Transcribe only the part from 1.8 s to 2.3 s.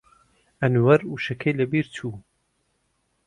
چوو.